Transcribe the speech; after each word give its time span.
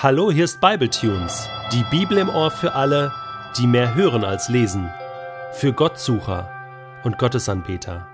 Hallo, 0.00 0.30
hier 0.30 0.44
ist 0.44 0.60
Bibletunes, 0.60 1.48
die 1.72 1.82
Bibel 1.90 2.18
im 2.18 2.28
Ohr 2.28 2.52
für 2.52 2.74
alle, 2.74 3.12
die 3.58 3.66
mehr 3.66 3.96
hören 3.96 4.22
als 4.22 4.48
lesen, 4.48 4.88
für 5.54 5.72
Gottsucher 5.72 6.48
und 7.02 7.18
Gottesanbeter, 7.18 8.06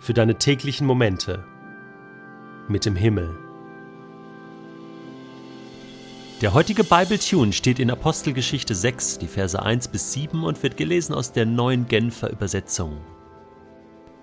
für 0.00 0.14
deine 0.14 0.34
täglichen 0.34 0.84
Momente 0.84 1.44
mit 2.66 2.84
dem 2.86 2.96
Himmel. 2.96 3.36
Der 6.40 6.54
heutige 6.54 6.82
Bibletune 6.82 7.52
steht 7.52 7.78
in 7.78 7.92
Apostelgeschichte 7.92 8.74
6, 8.74 9.18
die 9.18 9.28
Verse 9.28 9.62
1 9.62 9.86
bis 9.86 10.12
7 10.12 10.42
und 10.42 10.60
wird 10.64 10.76
gelesen 10.76 11.14
aus 11.14 11.30
der 11.30 11.46
neuen 11.46 11.86
Genfer 11.86 12.32
Übersetzung. 12.32 12.96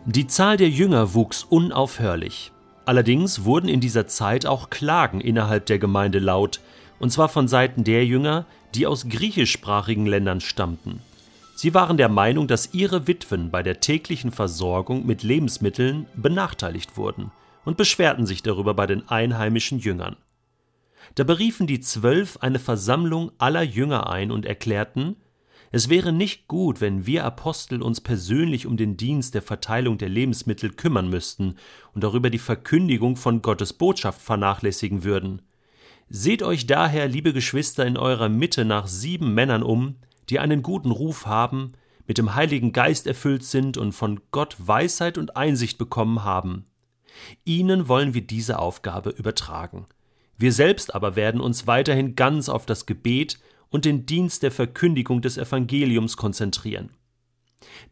Die 0.05 0.27
Zahl 0.27 0.57
der 0.57 0.69
Jünger 0.69 1.13
wuchs 1.13 1.45
unaufhörlich. 1.45 2.52
Allerdings 2.85 3.45
wurden 3.45 3.69
in 3.69 3.79
dieser 3.79 4.07
Zeit 4.07 4.45
auch 4.45 4.69
Klagen 4.69 5.21
innerhalb 5.21 5.65
der 5.65 5.79
Gemeinde 5.79 6.19
laut, 6.19 6.59
und 6.99 7.11
zwar 7.11 7.29
von 7.29 7.47
Seiten 7.47 7.83
der 7.83 8.05
Jünger, 8.05 8.45
die 8.75 8.87
aus 8.87 9.07
griechischsprachigen 9.07 10.05
Ländern 10.05 10.41
stammten. 10.41 11.01
Sie 11.55 11.73
waren 11.73 11.97
der 11.97 12.09
Meinung, 12.09 12.47
dass 12.47 12.73
ihre 12.73 13.07
Witwen 13.07 13.51
bei 13.51 13.63
der 13.63 13.79
täglichen 13.79 14.31
Versorgung 14.31 15.05
mit 15.05 15.23
Lebensmitteln 15.23 16.07
benachteiligt 16.15 16.97
wurden 16.97 17.31
und 17.63 17.77
beschwerten 17.77 18.25
sich 18.25 18.43
darüber 18.43 18.73
bei 18.73 18.87
den 18.87 19.07
einheimischen 19.07 19.79
Jüngern. 19.79 20.17
Da 21.15 21.23
beriefen 21.23 21.67
die 21.67 21.79
Zwölf 21.79 22.37
eine 22.37 22.59
Versammlung 22.59 23.31
aller 23.37 23.61
Jünger 23.61 24.09
ein 24.09 24.31
und 24.31 24.45
erklärten, 24.45 25.15
es 25.75 25.89
wäre 25.89 26.13
nicht 26.13 26.47
gut, 26.47 26.81
wenn 26.81 27.07
wir 27.07 27.25
Apostel 27.25 27.81
uns 27.81 27.99
persönlich 27.99 28.67
um 28.67 28.77
den 28.77 28.95
Dienst 28.95 29.33
der 29.33 29.41
Verteilung 29.41 29.97
der 29.97 30.07
Lebensmittel 30.07 30.69
kümmern 30.69 31.09
müssten 31.09 31.55
und 31.95 32.03
darüber 32.03 32.29
die 32.29 32.37
Verkündigung 32.37 33.15
von 33.15 33.41
Gottes 33.41 33.73
Botschaft 33.73 34.21
vernachlässigen 34.21 35.03
würden. 35.03 35.41
Seht 36.09 36.43
euch 36.43 36.67
daher, 36.67 37.07
liebe 37.07 37.33
Geschwister, 37.33 37.87
in 37.87 37.97
eurer 37.97 38.29
Mitte 38.29 38.65
nach 38.65 38.85
sieben 38.85 39.33
Männern 39.33 39.63
um, 39.63 39.95
die 40.29 40.37
einen 40.37 40.61
guten 40.61 40.91
Ruf 40.91 41.25
haben, 41.25 41.73
mit 42.05 42.19
dem 42.19 42.35
Heiligen 42.35 42.71
Geist 42.71 43.07
erfüllt 43.07 43.43
sind 43.43 43.75
und 43.75 43.93
von 43.93 44.19
Gott 44.29 44.55
Weisheit 44.59 45.17
und 45.17 45.35
Einsicht 45.35 45.79
bekommen 45.79 46.23
haben. 46.23 46.67
Ihnen 47.45 47.87
wollen 47.87 48.13
wir 48.13 48.21
diese 48.21 48.59
Aufgabe 48.59 49.09
übertragen. 49.09 49.87
Wir 50.37 50.53
selbst 50.53 50.93
aber 50.93 51.15
werden 51.15 51.41
uns 51.41 51.65
weiterhin 51.65 52.13
ganz 52.13 52.47
auf 52.47 52.67
das 52.67 52.85
Gebet 52.85 53.39
und 53.73 53.85
den 53.85 54.05
Dienst 54.05 54.43
der 54.43 54.51
Verkündigung 54.51 55.23
des 55.23 55.35
Evangeliums 55.35 56.15
konzentrieren. 56.15 56.91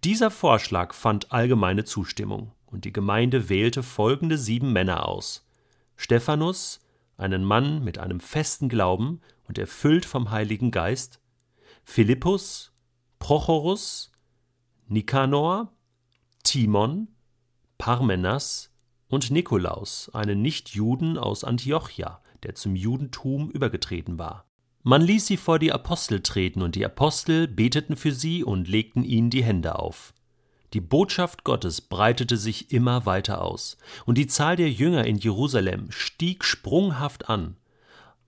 Dieser 0.03 0.29
Vorschlag 0.29 0.93
fand 0.93 1.31
allgemeine 1.31 1.85
Zustimmung, 1.85 2.51
und 2.67 2.85
die 2.85 2.93
Gemeinde 2.93 3.49
wählte 3.49 3.81
folgende 3.81 4.37
sieben 4.37 4.71
Männer 4.73 5.07
aus 5.07 5.49
Stephanus, 5.97 6.81
einen 7.17 7.43
Mann 7.43 7.83
mit 7.83 7.97
einem 7.97 8.19
festen 8.19 8.69
Glauben 8.69 9.21
und 9.47 9.57
erfüllt 9.57 10.05
vom 10.05 10.29
Heiligen 10.29 10.69
Geist, 10.69 11.19
Philippus, 11.83 12.71
Prochorus, 13.17 14.11
Nikanor, 14.87 15.73
Timon, 16.43 17.07
Parmenas 17.79 18.71
und 19.07 19.31
Nikolaus, 19.31 20.11
einen 20.13 20.43
Nichtjuden 20.43 21.17
aus 21.17 21.43
Antiochia, 21.43 22.21
der 22.43 22.53
zum 22.53 22.75
Judentum 22.75 23.49
übergetreten 23.49 24.19
war. 24.19 24.50
Man 24.83 25.01
ließ 25.01 25.27
sie 25.27 25.37
vor 25.37 25.59
die 25.59 25.71
Apostel 25.71 26.21
treten, 26.21 26.61
und 26.61 26.75
die 26.75 26.85
Apostel 26.85 27.47
beteten 27.47 27.95
für 27.95 28.11
sie 28.11 28.43
und 28.43 28.67
legten 28.67 29.03
ihnen 29.03 29.29
die 29.29 29.43
Hände 29.43 29.77
auf. 29.77 30.13
Die 30.73 30.81
Botschaft 30.81 31.43
Gottes 31.43 31.81
breitete 31.81 32.37
sich 32.37 32.71
immer 32.71 33.05
weiter 33.05 33.43
aus, 33.43 33.77
und 34.05 34.17
die 34.17 34.27
Zahl 34.27 34.55
der 34.55 34.71
Jünger 34.71 35.05
in 35.05 35.17
Jerusalem 35.17 35.91
stieg 35.91 36.43
sprunghaft 36.43 37.29
an. 37.29 37.57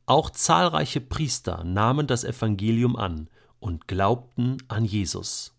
Auch 0.06 0.30
zahlreiche 0.30 1.02
Priester 1.02 1.64
nahmen 1.64 2.06
das 2.06 2.24
Evangelium 2.24 2.98
an 2.98 3.30
und 3.60 3.88
glaubten 3.88 4.58
an 4.68 4.84
Jesus. 4.84 5.56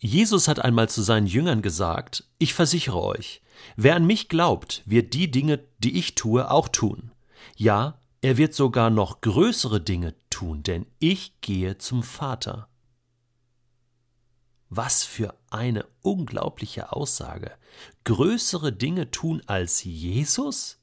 Jesus 0.00 0.48
hat 0.48 0.58
einmal 0.58 0.88
zu 0.88 1.00
seinen 1.00 1.28
Jüngern 1.28 1.62
gesagt, 1.62 2.24
ich 2.38 2.52
versichere 2.52 3.00
euch, 3.00 3.40
wer 3.76 3.94
an 3.94 4.06
mich 4.06 4.28
glaubt, 4.28 4.82
wird 4.84 5.14
die 5.14 5.30
Dinge, 5.30 5.60
die 5.78 5.96
ich 5.96 6.14
tue, 6.14 6.50
auch 6.50 6.68
tun. 6.68 7.12
Ja, 7.56 7.98
er 8.24 8.38
wird 8.38 8.54
sogar 8.54 8.88
noch 8.88 9.20
größere 9.20 9.82
Dinge 9.82 10.14
tun, 10.30 10.62
denn 10.62 10.86
ich 10.98 11.42
gehe 11.42 11.76
zum 11.76 12.02
Vater. 12.02 12.70
Was 14.70 15.04
für 15.04 15.38
eine 15.50 15.86
unglaubliche 16.00 16.90
Aussage. 16.92 17.52
Größere 18.04 18.72
Dinge 18.72 19.10
tun 19.10 19.42
als 19.44 19.84
Jesus? 19.84 20.80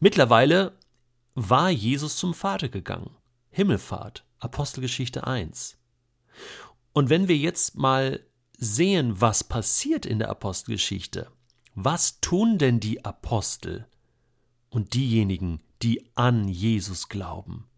Mittlerweile 0.00 0.78
war 1.34 1.70
Jesus 1.70 2.18
zum 2.18 2.34
Vater 2.34 2.68
gegangen. 2.68 3.16
Himmelfahrt, 3.48 4.26
Apostelgeschichte 4.38 5.26
1. 5.26 5.78
Und 6.92 7.08
wenn 7.08 7.28
wir 7.28 7.38
jetzt 7.38 7.74
mal 7.74 8.20
sehen, 8.58 9.18
was 9.18 9.44
passiert 9.44 10.04
in 10.04 10.18
der 10.18 10.28
Apostelgeschichte, 10.28 11.32
was 11.74 12.20
tun 12.20 12.58
denn 12.58 12.80
die 12.80 13.02
Apostel 13.06 13.88
und 14.68 14.92
diejenigen, 14.92 15.62
die 15.82 16.10
an 16.14 16.48
Jesus 16.48 17.08
glauben? 17.08 17.68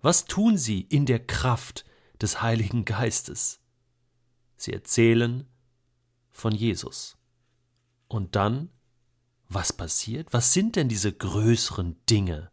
Was 0.00 0.24
tun 0.24 0.58
sie 0.58 0.80
in 0.80 1.06
der 1.06 1.24
Kraft 1.24 1.84
des 2.20 2.42
Heiligen 2.42 2.84
Geistes? 2.84 3.60
Sie 4.56 4.72
erzählen 4.72 5.46
von 6.30 6.52
Jesus. 6.52 7.16
Und 8.08 8.36
dann, 8.36 8.70
was 9.48 9.72
passiert? 9.72 10.32
Was 10.32 10.52
sind 10.52 10.76
denn 10.76 10.88
diese 10.88 11.12
größeren 11.12 11.96
Dinge? 12.08 12.50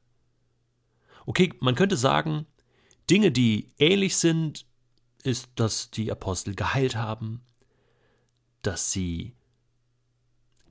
Okay, 1.26 1.54
man 1.60 1.76
könnte 1.76 1.98
sagen, 1.98 2.46
Dinge, 3.10 3.32
die 3.32 3.72
ähnlich 3.78 4.18
sind, 4.18 4.66
ist, 5.24 5.50
dass 5.56 5.92
die 5.92 6.12
Apostel 6.12 6.56
geheilt 6.56 6.96
haben, 6.96 7.42
dass 8.62 8.92
sie 8.92 9.36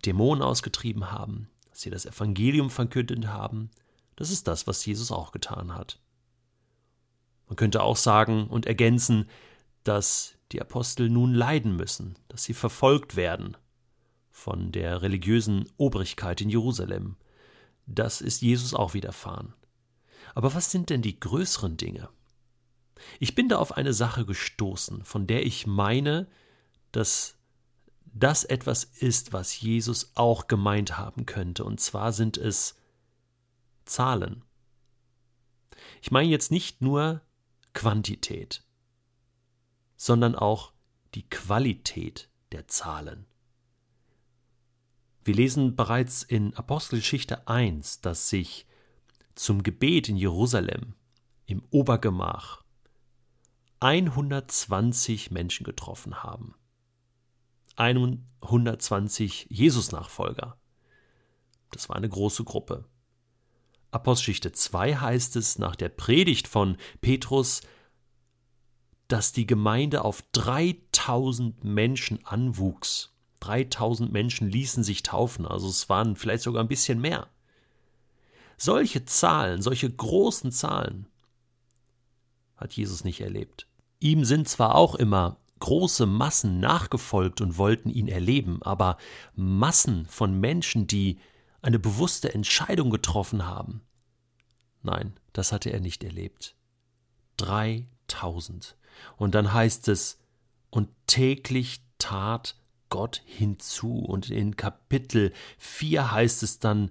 Dämonen 0.05 0.43
ausgetrieben 0.43 1.11
haben, 1.11 1.49
dass 1.71 1.83
sie 1.83 1.91
das 1.91 2.07
Evangelium 2.07 2.71
verkündet 2.71 3.27
haben, 3.27 3.71
das 4.19 4.33
ist 4.33 4.49
das, 4.49 4.67
was 4.67 4.85
Jesus 4.85 5.13
auch 5.13 5.31
getan 5.31 5.77
hat. 5.77 6.01
Man 7.47 7.55
könnte 7.55 7.85
auch 7.85 7.97
sagen 7.97 8.49
und 8.49 8.67
ergänzen, 8.67 9.31
dass 9.85 10.35
die 10.51 10.61
Apostel 10.61 11.09
nun 11.09 11.33
leiden 11.33 11.77
müssen, 11.77 12.19
dass 12.27 12.43
sie 12.43 12.53
verfolgt 12.53 13.15
werden 13.15 13.57
von 14.29 14.73
der 14.73 15.03
religiösen 15.03 15.71
Obrigkeit 15.77 16.41
in 16.41 16.51
Jerusalem. 16.51 17.17
Das 17.87 18.21
ist 18.21 18.43
Jesus 18.43 18.75
auch 18.75 18.93
widerfahren. 18.93 19.55
Aber 20.35 20.53
was 20.53 20.73
sind 20.73 20.91
denn 20.91 21.01
die 21.01 21.21
größeren 21.21 21.77
Dinge? 21.77 22.09
Ich 23.21 23.37
bin 23.37 23.49
da 23.49 23.59
auf 23.59 23.77
eine 23.77 23.93
Sache 23.93 24.27
gestoßen, 24.27 25.05
von 25.05 25.29
der 25.29 25.47
ich 25.47 25.65
meine, 25.69 26.27
dass 26.91 27.37
das 28.05 28.43
etwas 28.43 28.83
ist, 28.83 29.33
was 29.33 29.61
Jesus 29.61 30.11
auch 30.17 30.49
gemeint 30.49 30.99
haben 30.99 31.25
könnte, 31.25 31.63
und 31.63 31.79
zwar 31.79 32.13
sind 32.13 32.37
es 32.37 32.75
Zahlen. 33.89 34.45
Ich 36.03 36.11
meine 36.11 36.29
jetzt 36.29 36.51
nicht 36.51 36.83
nur 36.83 37.23
Quantität, 37.73 38.65
sondern 39.97 40.35
auch 40.35 40.73
die 41.15 41.29
Qualität 41.29 42.31
der 42.53 42.69
Zahlen. 42.69 43.27
Wir 45.25 45.35
lesen 45.35 45.77
bereits 45.77 46.23
in 46.23 46.55
Apostelgeschichte 46.55 47.49
1, 47.49 48.01
dass 48.01 48.29
sich 48.29 48.67
zum 49.35 49.63
Gebet 49.63 50.09
in 50.09 50.17
Jerusalem 50.17 50.95
im 51.47 51.63
Obergemach 51.71 52.65
120 53.81 55.31
Menschen 55.31 55.65
getroffen 55.65 56.23
haben. 56.23 56.55
120 57.77 59.47
Jesus-Nachfolger. 59.51 60.59
Das 61.71 61.89
war 61.89 61.97
eine 61.97 62.09
große 62.09 62.45
Gruppe. 62.45 62.85
Apostelgeschichte 63.91 64.53
2 64.53 64.97
heißt 64.97 65.37
es 65.37 65.59
nach 65.59 65.77
der 65.77 65.89
Predigt 65.89 66.49
von 66.49 66.77
Petrus, 67.01 67.63
dass 69.09 69.33
die 69.33 69.47
Gemeinde 69.47 70.05
auf 70.05 70.23
3000 70.33 71.65
Menschen 71.65 72.25
anwuchs. 72.25 73.15
3000 73.41 74.13
Menschen 74.13 74.51
ließen 74.51 74.85
sich 74.85 75.03
taufen, 75.03 75.47
also 75.47 75.69
es 75.69 75.89
waren 75.89 76.17
vielleicht 76.17 76.43
sogar 76.43 76.63
ein 76.63 76.69
bisschen 76.69 77.01
mehr. 77.01 77.29
Solche 78.59 79.05
Zahlen, 79.05 79.63
solche 79.63 79.89
großen 79.89 80.53
Zahlen 80.53 81.07
hat 82.57 82.73
Jesus 82.73 83.05
nicht 83.05 83.21
erlebt. 83.21 83.69
Ihm 84.01 84.25
sind 84.25 84.49
zwar 84.49 84.75
auch 84.75 84.97
immer 84.97 85.39
große 85.61 86.07
Massen 86.07 86.61
nachgefolgt 86.61 87.41
und 87.41 87.57
wollten 87.57 87.91
ihn 87.91 88.09
erleben, 88.09 88.63
aber 88.63 88.99
Massen 89.35 90.07
von 90.07 90.39
Menschen, 90.39 90.87
die 90.87 91.19
eine 91.63 91.79
bewusste 91.79 92.33
Entscheidung 92.35 92.91
getroffen 92.91 93.47
haben. 93.47 93.83
Nein, 94.83 95.15
das 95.33 95.53
hatte 95.53 95.71
er 95.71 95.81
nicht 95.81 96.05
erlebt. 96.05 96.55
3000. 97.39 98.77
Und 99.17 99.35
dann 99.35 99.53
heißt 99.53 99.89
es, 99.89 100.21
und 100.71 100.89
täglich 101.07 101.81
tat 101.99 102.57
Gott 102.91 103.23
hinzu. 103.25 103.99
Und 103.99 104.31
in 104.31 104.57
Kapitel 104.57 105.33
4 105.59 106.13
heißt 106.13 106.43
es 106.43 106.59
dann, 106.59 106.91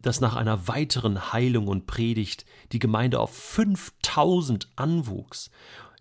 dass 0.00 0.20
nach 0.20 0.36
einer 0.36 0.68
weiteren 0.68 1.32
Heilung 1.32 1.66
und 1.66 1.86
Predigt 1.86 2.44
die 2.72 2.78
Gemeinde 2.78 3.20
auf 3.20 3.34
5000 3.34 4.68
anwuchs. 4.76 5.50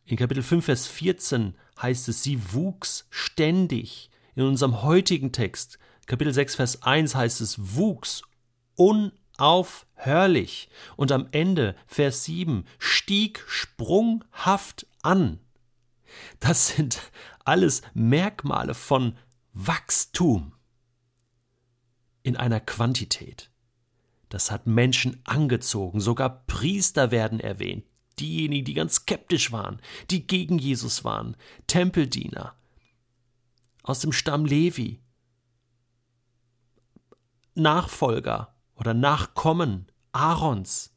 In 0.05 0.17
Kapitel 0.17 0.43
5, 0.43 0.65
Vers 0.65 0.87
14 0.87 1.55
heißt 1.81 2.09
es, 2.09 2.23
sie 2.23 2.53
wuchs 2.53 3.07
ständig. 3.09 4.09
In 4.35 4.43
unserem 4.43 4.81
heutigen 4.81 5.31
Text, 5.31 5.79
Kapitel 6.05 6.33
6, 6.33 6.55
Vers 6.55 6.83
1 6.83 7.15
heißt 7.15 7.41
es, 7.41 7.75
wuchs 7.75 8.23
unaufhörlich. 8.75 10.69
Und 10.95 11.11
am 11.11 11.27
Ende, 11.31 11.75
Vers 11.87 12.25
7, 12.25 12.65
stieg 12.77 13.43
sprunghaft 13.47 14.87
an. 15.01 15.39
Das 16.39 16.67
sind 16.67 17.01
alles 17.45 17.81
Merkmale 17.93 18.73
von 18.73 19.17
Wachstum 19.53 20.53
in 22.23 22.37
einer 22.37 22.59
Quantität. 22.59 23.49
Das 24.29 24.49
hat 24.49 24.65
Menschen 24.65 25.21
angezogen, 25.25 25.99
sogar 25.99 26.45
Priester 26.47 27.11
werden 27.11 27.39
erwähnt, 27.39 27.85
diejenigen, 28.19 28.65
die 28.65 28.73
ganz 28.73 28.95
skeptisch 28.95 29.51
waren, 29.51 29.79
die 30.09 30.25
gegen 30.25 30.57
Jesus 30.57 31.03
waren, 31.03 31.37
Tempeldiener 31.67 32.55
aus 33.83 33.99
dem 33.99 34.11
Stamm 34.11 34.45
Levi, 34.45 35.02
Nachfolger 37.55 38.55
oder 38.75 38.93
Nachkommen 38.93 39.87
Aarons. 40.11 40.91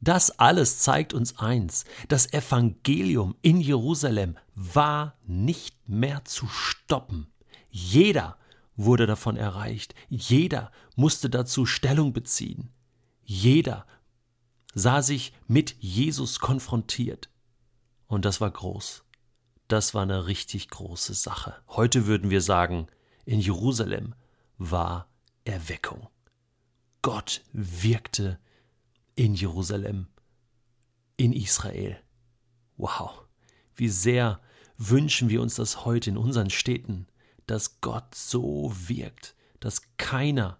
Das 0.00 0.38
alles 0.38 0.80
zeigt 0.80 1.14
uns 1.14 1.38
eins, 1.38 1.84
das 2.08 2.32
Evangelium 2.32 3.36
in 3.40 3.60
Jerusalem 3.60 4.36
war 4.54 5.16
nicht 5.24 5.88
mehr 5.88 6.24
zu 6.24 6.48
stoppen. 6.48 7.28
Jeder 7.70 8.36
wurde 8.74 9.06
davon 9.06 9.36
erreicht, 9.36 9.94
jeder 10.08 10.72
musste 10.96 11.30
dazu 11.30 11.66
Stellung 11.66 12.12
beziehen. 12.12 12.70
Jeder 13.22 13.86
sah 14.74 15.02
sich 15.02 15.32
mit 15.46 15.76
Jesus 15.78 16.40
konfrontiert. 16.40 17.30
Und 18.06 18.24
das 18.24 18.40
war 18.40 18.50
groß. 18.50 19.04
Das 19.68 19.94
war 19.94 20.02
eine 20.02 20.26
richtig 20.26 20.68
große 20.68 21.14
Sache. 21.14 21.54
Heute 21.68 22.06
würden 22.06 22.28
wir 22.28 22.40
sagen, 22.40 22.88
in 23.24 23.40
Jerusalem 23.40 24.14
war 24.58 25.11
Erweckung. 25.44 26.08
Gott 27.02 27.42
wirkte 27.52 28.38
in 29.16 29.34
Jerusalem, 29.34 30.06
in 31.16 31.32
Israel. 31.32 32.00
Wow, 32.76 33.24
wie 33.74 33.88
sehr 33.88 34.40
wünschen 34.76 35.28
wir 35.28 35.42
uns 35.42 35.56
das 35.56 35.84
heute 35.84 36.10
in 36.10 36.16
unseren 36.16 36.50
Städten, 36.50 37.06
dass 37.46 37.80
Gott 37.80 38.14
so 38.14 38.72
wirkt, 38.86 39.34
dass 39.60 39.82
keiner 39.96 40.58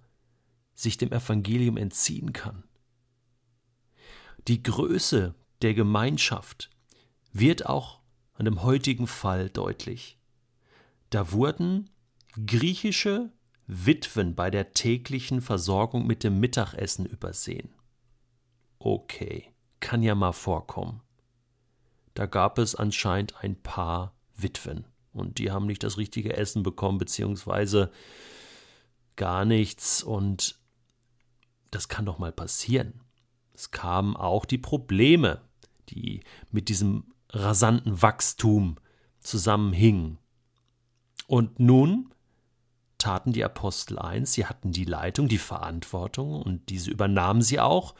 sich 0.75 0.99
dem 0.99 1.13
Evangelium 1.13 1.77
entziehen 1.77 2.33
kann. 2.33 2.65
Die 4.49 4.63
Größe 4.63 5.35
der 5.63 5.75
Gemeinschaft 5.75 6.71
wird 7.33 7.67
auch 7.67 8.01
an 8.35 8.45
dem 8.45 8.63
heutigen 8.63 9.07
Fall 9.07 9.49
deutlich. 9.49 10.19
Da 11.11 11.31
wurden 11.31 11.91
griechische 12.47 13.31
Witwen 13.75 14.35
bei 14.35 14.51
der 14.51 14.73
täglichen 14.73 15.41
Versorgung 15.41 16.07
mit 16.07 16.25
dem 16.25 16.41
Mittagessen 16.41 17.07
übersehen. 17.07 17.71
Okay, 18.79 19.53
kann 19.81 20.03
ja 20.03 20.15
mal 20.15 20.33
vorkommen. 20.33 21.01
Da 22.15 22.27
gab 22.27 22.59
es 22.59 22.75
anscheinend 22.75 23.43
ein 23.43 23.61
paar 23.61 24.15
Witwen 24.37 24.87
und 25.13 25.39
die 25.39 25.51
haben 25.51 25.67
nicht 25.67 25.83
das 25.83 25.97
richtige 25.97 26.37
Essen 26.37 26.63
bekommen, 26.63 26.99
beziehungsweise 26.99 27.91
gar 29.17 29.45
nichts 29.45 30.03
und 30.03 30.59
das 31.71 31.89
kann 31.89 32.05
doch 32.05 32.19
mal 32.19 32.33
passieren. 32.33 33.01
Es 33.55 33.71
kamen 33.71 34.17
auch 34.17 34.45
die 34.45 34.59
Probleme, 34.59 35.41
die 35.89 36.21
mit 36.51 36.69
diesem 36.69 37.13
rasanten 37.31 38.03
Wachstum 38.03 38.77
zusammenhingen. 39.21 40.19
Und 41.27 41.61
nun 41.61 42.13
taten 43.03 43.33
die 43.33 43.45
Apostel 43.45 43.99
eins, 43.99 44.33
sie 44.33 44.47
hatten 44.47 44.71
die 44.73 44.85
Leitung, 44.85 45.29
die 45.29 45.39
Verantwortung, 45.39 46.41
und 46.41 46.69
diese 46.69 46.91
übernahmen 46.91 47.43
sie 47.43 47.59
auch 47.61 47.95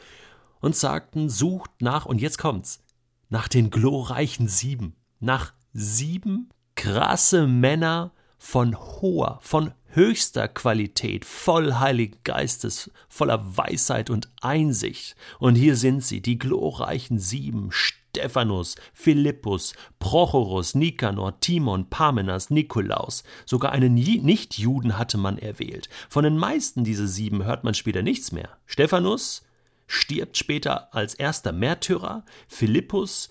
und 0.61 0.75
sagten, 0.75 1.29
sucht 1.29 1.71
nach, 1.81 2.05
und 2.05 2.21
jetzt 2.21 2.37
kommt's, 2.37 2.83
nach 3.29 3.47
den 3.47 3.69
glorreichen 3.69 4.47
sieben, 4.47 4.95
nach 5.19 5.53
sieben 5.73 6.49
krasse 6.75 7.47
Männer 7.47 8.11
von 8.37 8.77
hoher, 8.77 9.39
von 9.41 9.73
höchster 9.87 10.47
Qualität, 10.47 11.25
voll 11.25 11.75
Heiligen 11.75 12.17
Geistes, 12.23 12.91
voller 13.09 13.57
Weisheit 13.57 14.09
und 14.09 14.29
Einsicht. 14.41 15.15
Und 15.39 15.55
hier 15.55 15.75
sind 15.75 16.03
sie, 16.03 16.21
die 16.21 16.39
glorreichen 16.39 17.19
sieben, 17.19 17.71
Stephanus, 18.15 18.75
Philippus, 18.93 19.73
Prochorus, 19.97 20.75
Nikanor, 20.75 21.39
Timon, 21.39 21.89
Parmenas, 21.89 22.51
Nikolaus. 22.51 23.23
Sogar 23.47 23.71
einen 23.71 23.95
Nichtjuden 23.95 24.99
hatte 24.99 25.17
man 25.17 25.39
erwählt. 25.39 25.89
Von 26.09 26.23
den 26.23 26.37
meisten 26.37 26.83
dieser 26.83 27.07
sieben 27.07 27.43
hört 27.43 27.63
man 27.63 27.73
später 27.73 28.03
nichts 28.03 28.31
mehr. 28.31 28.49
Stephanus 28.67 29.43
stirbt 29.87 30.37
später 30.37 30.93
als 30.93 31.15
erster 31.15 31.51
Märtyrer, 31.51 32.23
Philippus 32.47 33.29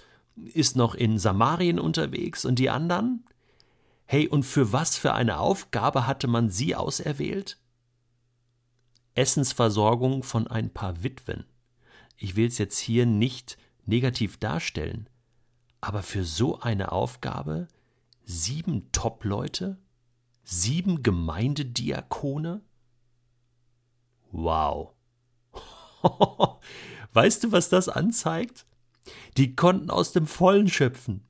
ist 0.52 0.75
noch 0.75 0.96
in 0.96 1.17
Samarien 1.17 1.78
unterwegs 1.78 2.44
und 2.44 2.58
die 2.58 2.70
anderen? 2.70 3.25
Hey, 4.05 4.26
und 4.26 4.43
für 4.43 4.73
was 4.73 4.96
für 4.96 5.14
eine 5.14 5.38
Aufgabe 5.38 6.08
hatte 6.08 6.26
man 6.26 6.50
sie 6.50 6.75
auserwählt? 6.75 7.56
Essensversorgung 9.14 10.25
von 10.25 10.49
ein 10.49 10.70
paar 10.70 11.05
Witwen. 11.05 11.44
Ich 12.17 12.35
will 12.35 12.49
es 12.49 12.58
jetzt 12.58 12.78
hier 12.78 13.06
nicht 13.06 13.58
negativ 13.87 14.37
darstellen, 14.38 15.08
aber 15.81 16.02
für 16.02 16.25
so 16.25 16.61
eine 16.61 16.93
Aufgabe 16.93 17.69
sieben 18.25 18.90
Top-Leute? 18.93 19.79
Sieben 20.44 21.02
Gemeindediakone? 21.02 22.62
Wow. 24.31 24.94
weißt 27.12 27.44
du, 27.44 27.52
was 27.52 27.69
das 27.69 27.88
anzeigt? 27.88 28.67
Die 29.37 29.55
konnten 29.55 29.90
aus 29.90 30.12
dem 30.12 30.26
Vollen 30.26 30.69
schöpfen. 30.69 31.26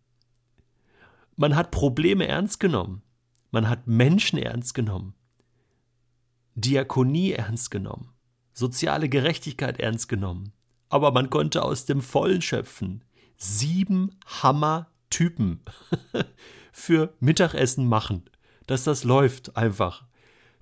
Man 1.37 1.57
hat 1.57 1.71
Probleme 1.71 2.27
ernst 2.27 2.61
genommen. 2.61 3.03
Man 3.51 3.69
hat 3.69 3.87
Menschen 3.87 4.39
ernst 4.39 4.75
genommen. 4.75 5.15
Diakonie 6.55 7.33
ernst 7.33 7.71
genommen. 7.71 8.13
Soziale 8.53 9.09
Gerechtigkeit 9.09 9.81
ernst 9.81 10.09
genommen. 10.09 10.53
Aber 10.93 11.11
man 11.11 11.31
konnte 11.31 11.63
aus 11.63 11.87
dem 11.87 12.03
Vollen 12.03 12.43
schöpfen. 12.43 13.03
Sieben 13.37 14.17
Hammer-Typen 14.43 15.61
für 16.73 17.13
Mittagessen 17.19 17.89
machen. 17.89 18.25
Dass 18.67 18.85
das 18.85 19.03
läuft 19.03 19.57
einfach. 19.57 20.05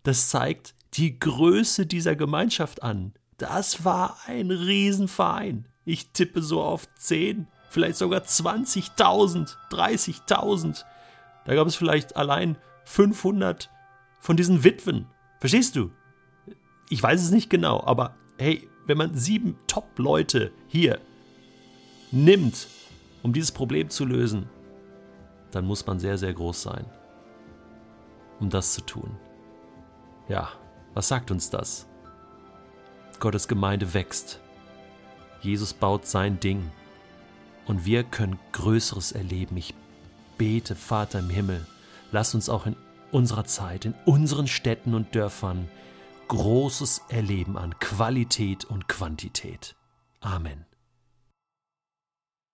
Das 0.02 0.30
zeigt 0.30 0.74
die 0.94 1.18
Größe 1.18 1.84
dieser 1.84 2.16
Gemeinschaft 2.16 2.82
an. 2.82 3.12
Das 3.36 3.84
war 3.84 4.16
ein 4.26 4.50
Riesenverein. 4.50 5.66
Ich 5.84 6.10
tippe 6.12 6.42
so 6.42 6.62
auf 6.62 6.88
zehn 6.94 7.46
vielleicht 7.70 7.96
sogar 7.96 8.20
20.000, 8.20 9.56
30.000. 9.70 10.84
Da 11.44 11.54
gab 11.54 11.66
es 11.66 11.76
vielleicht 11.76 12.16
allein 12.16 12.56
500 12.84 13.70
von 14.20 14.36
diesen 14.36 14.64
Witwen. 14.64 15.06
Verstehst 15.38 15.76
du? 15.76 15.90
Ich 16.90 17.02
weiß 17.02 17.22
es 17.22 17.30
nicht 17.30 17.48
genau, 17.48 17.82
aber 17.84 18.16
hey, 18.38 18.68
wenn 18.90 18.98
man 18.98 19.14
sieben 19.14 19.56
Top-Leute 19.68 20.50
hier 20.66 20.98
nimmt, 22.10 22.66
um 23.22 23.32
dieses 23.32 23.52
Problem 23.52 23.88
zu 23.88 24.04
lösen, 24.04 24.48
dann 25.52 25.64
muss 25.64 25.86
man 25.86 26.00
sehr, 26.00 26.18
sehr 26.18 26.34
groß 26.34 26.60
sein, 26.60 26.84
um 28.40 28.50
das 28.50 28.74
zu 28.74 28.80
tun. 28.80 29.16
Ja, 30.28 30.48
was 30.92 31.06
sagt 31.06 31.30
uns 31.30 31.50
das? 31.50 31.86
Gottes 33.20 33.46
Gemeinde 33.46 33.94
wächst. 33.94 34.40
Jesus 35.40 35.72
baut 35.72 36.04
sein 36.04 36.40
Ding 36.40 36.72
und 37.66 37.84
wir 37.84 38.02
können 38.02 38.40
Größeres 38.50 39.12
erleben. 39.12 39.56
Ich 39.56 39.72
bete, 40.36 40.74
Vater 40.74 41.20
im 41.20 41.30
Himmel, 41.30 41.64
lass 42.10 42.34
uns 42.34 42.48
auch 42.48 42.66
in 42.66 42.74
unserer 43.12 43.44
Zeit, 43.44 43.84
in 43.84 43.94
unseren 44.04 44.48
Städten 44.48 44.94
und 44.94 45.14
Dörfern 45.14 45.68
Großes 46.30 47.02
erleben 47.08 47.58
an 47.58 47.76
Qualität 47.80 48.64
und 48.64 48.86
Quantität. 48.86 49.74
Amen. 50.20 50.64